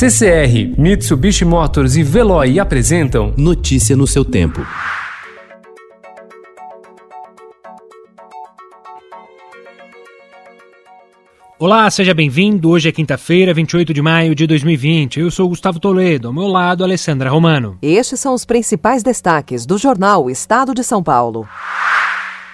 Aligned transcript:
CCR, 0.00 0.80
Mitsubishi 0.80 1.44
Motors 1.44 1.94
e 1.94 2.02
Veloy 2.02 2.58
apresentam 2.58 3.34
Notícia 3.36 3.94
no 3.94 4.06
seu 4.06 4.24
tempo. 4.24 4.66
Olá, 11.58 11.90
seja 11.90 12.14
bem-vindo. 12.14 12.70
Hoje 12.70 12.88
é 12.88 12.92
quinta-feira, 12.92 13.52
28 13.52 13.92
de 13.92 14.00
maio 14.00 14.34
de 14.34 14.46
2020. 14.46 15.20
Eu 15.20 15.30
sou 15.30 15.46
Gustavo 15.50 15.78
Toledo, 15.78 16.28
ao 16.28 16.32
meu 16.32 16.46
lado, 16.46 16.82
Alessandra 16.82 17.28
Romano. 17.28 17.76
Estes 17.82 18.18
são 18.20 18.32
os 18.32 18.46
principais 18.46 19.02
destaques 19.02 19.66
do 19.66 19.76
jornal 19.76 20.30
Estado 20.30 20.72
de 20.72 20.82
São 20.82 21.02
Paulo. 21.02 21.46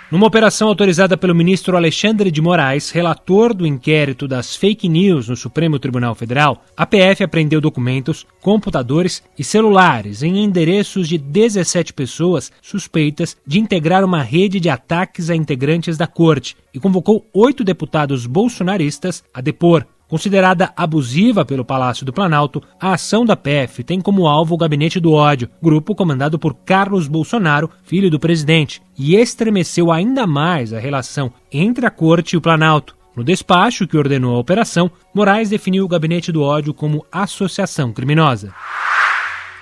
Numa 0.08 0.28
operação 0.28 0.68
autorizada 0.68 1.16
pelo 1.16 1.34
ministro 1.34 1.76
Alexandre 1.76 2.30
de 2.30 2.40
Moraes, 2.40 2.92
relator 2.92 3.52
do 3.52 3.66
inquérito 3.66 4.28
das 4.28 4.54
fake 4.54 4.88
news 4.88 5.28
no 5.28 5.36
Supremo 5.36 5.80
Tribunal 5.80 6.14
Federal, 6.14 6.64
a 6.76 6.86
PF 6.86 7.24
apreendeu 7.24 7.60
documentos, 7.60 8.24
computadores 8.40 9.20
e 9.36 9.42
celulares 9.42 10.22
em 10.22 10.44
endereços 10.44 11.08
de 11.08 11.18
17 11.18 11.92
pessoas 11.92 12.52
suspeitas 12.62 13.36
de 13.44 13.58
integrar 13.58 14.04
uma 14.04 14.22
rede 14.22 14.60
de 14.60 14.70
ataques 14.70 15.28
a 15.28 15.34
integrantes 15.34 15.96
da 15.96 16.06
corte 16.06 16.56
e 16.72 16.78
convocou 16.78 17.26
oito 17.34 17.64
deputados 17.64 18.26
bolsonaristas 18.26 19.24
a 19.34 19.40
depor. 19.40 19.84
Considerada 20.08 20.72
abusiva 20.76 21.44
pelo 21.44 21.64
Palácio 21.64 22.06
do 22.06 22.12
Planalto, 22.12 22.62
a 22.80 22.92
ação 22.92 23.24
da 23.24 23.36
PF 23.36 23.82
tem 23.82 24.00
como 24.00 24.28
alvo 24.28 24.54
o 24.54 24.58
Gabinete 24.58 25.00
do 25.00 25.12
Ódio, 25.12 25.50
grupo 25.60 25.96
comandado 25.96 26.38
por 26.38 26.54
Carlos 26.54 27.08
Bolsonaro, 27.08 27.68
filho 27.82 28.08
do 28.08 28.20
presidente, 28.20 28.80
e 28.96 29.16
estremeceu 29.16 29.90
ainda 29.90 30.24
mais 30.24 30.72
a 30.72 30.78
relação 30.78 31.32
entre 31.50 31.84
a 31.84 31.90
Corte 31.90 32.34
e 32.34 32.36
o 32.36 32.40
Planalto. 32.40 32.96
No 33.16 33.24
despacho 33.24 33.86
que 33.88 33.96
ordenou 33.96 34.36
a 34.36 34.38
operação, 34.38 34.90
Moraes 35.12 35.48
definiu 35.48 35.84
o 35.84 35.88
Gabinete 35.88 36.30
do 36.30 36.42
Ódio 36.42 36.72
como 36.72 37.04
associação 37.10 37.92
criminosa. 37.92 38.54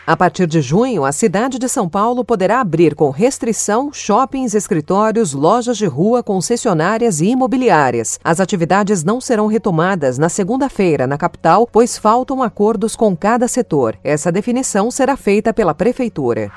A 0.06 0.14
partir 0.14 0.46
de 0.46 0.60
junho, 0.60 1.02
a 1.02 1.12
cidade 1.12 1.58
de 1.58 1.66
São 1.66 1.88
Paulo 1.88 2.22
poderá 2.22 2.60
abrir 2.60 2.94
com 2.94 3.08
restrição 3.08 3.90
shoppings, 3.90 4.52
escritórios, 4.52 5.32
lojas 5.32 5.78
de 5.78 5.86
rua, 5.86 6.22
concessionárias 6.22 7.22
e 7.22 7.28
imobiliárias. 7.28 8.20
As 8.22 8.38
atividades 8.38 9.02
não 9.02 9.18
serão 9.18 9.46
retomadas 9.46 10.18
na 10.18 10.28
segunda-feira 10.28 11.06
na 11.06 11.16
capital, 11.16 11.66
pois 11.72 11.96
faltam 11.96 12.42
acordos 12.42 12.94
com 12.94 13.16
cada 13.16 13.48
setor. 13.48 13.96
Essa 14.04 14.30
definição 14.30 14.90
será 14.90 15.16
feita 15.16 15.54
pela 15.54 15.74
Prefeitura. 15.74 16.52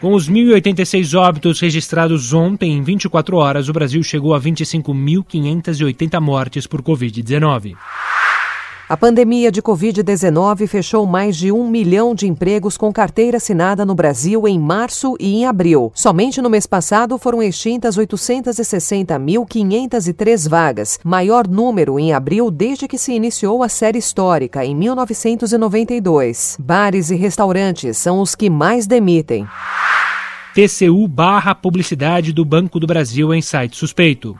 Com 0.00 0.14
os 0.14 0.30
1.086 0.30 1.18
óbitos 1.18 1.58
registrados 1.58 2.32
ontem 2.32 2.70
em 2.70 2.82
24 2.82 3.36
horas, 3.36 3.68
o 3.68 3.72
Brasil 3.72 4.00
chegou 4.04 4.32
a 4.32 4.40
25.580 4.40 6.20
mortes 6.20 6.68
por 6.68 6.82
Covid-19. 6.82 7.74
A 8.88 8.96
pandemia 8.96 9.52
de 9.52 9.60
Covid-19 9.60 10.66
fechou 10.66 11.04
mais 11.04 11.36
de 11.36 11.52
um 11.52 11.68
milhão 11.68 12.14
de 12.14 12.26
empregos 12.26 12.78
com 12.78 12.90
carteira 12.90 13.36
assinada 13.36 13.84
no 13.84 13.94
Brasil 13.94 14.48
em 14.48 14.58
março 14.58 15.14
e 15.20 15.34
em 15.34 15.44
abril. 15.44 15.92
Somente 15.94 16.40
no 16.40 16.48
mês 16.48 16.64
passado 16.64 17.18
foram 17.18 17.42
extintas 17.42 17.98
860.503 17.98 20.48
vagas, 20.48 20.98
maior 21.04 21.46
número 21.46 21.98
em 21.98 22.14
abril 22.14 22.50
desde 22.50 22.88
que 22.88 22.96
se 22.96 23.12
iniciou 23.12 23.62
a 23.62 23.68
série 23.68 23.98
histórica, 23.98 24.64
em 24.64 24.74
1992. 24.74 26.56
Bares 26.58 27.10
e 27.10 27.14
restaurantes 27.14 27.98
são 27.98 28.22
os 28.22 28.34
que 28.34 28.48
mais 28.48 28.86
demitem. 28.86 29.46
TCU 30.54 31.06
barra 31.06 31.54
publicidade 31.54 32.32
do 32.32 32.42
Banco 32.42 32.80
do 32.80 32.86
Brasil 32.86 33.34
em 33.34 33.42
site 33.42 33.76
suspeito. 33.76 34.34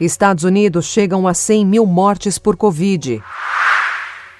Estados 0.00 0.44
Unidos 0.44 0.86
chegam 0.86 1.26
a 1.26 1.34
100 1.34 1.66
mil 1.66 1.86
mortes 1.86 2.38
por 2.38 2.56
Covid. 2.56 3.22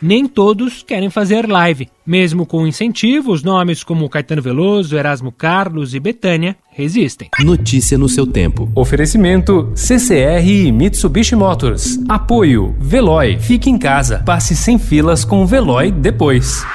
Nem 0.02 0.26
todos 0.26 0.82
querem 0.82 1.08
fazer 1.08 1.48
live. 1.48 1.88
Mesmo 2.06 2.44
com 2.44 2.66
incentivos, 2.66 3.42
nomes 3.42 3.82
como 3.82 4.08
Caetano 4.08 4.42
Veloso, 4.42 4.96
Erasmo 4.96 5.32
Carlos 5.32 5.94
e 5.94 6.00
Betânia 6.00 6.56
resistem. 6.70 7.30
Notícia 7.40 7.96
no 7.96 8.08
seu 8.08 8.26
tempo. 8.26 8.70
Oferecimento 8.74 9.72
CCR 9.74 10.46
e 10.46 10.70
Mitsubishi 10.70 11.34
Motors. 11.34 11.98
Apoio 12.06 12.74
Veloy. 12.78 13.38
Fique 13.38 13.70
em 13.70 13.78
casa. 13.78 14.22
Passe 14.26 14.54
sem 14.54 14.78
filas 14.78 15.24
com 15.24 15.42
o 15.42 15.46
Veloy 15.46 15.90
depois. 15.90 16.66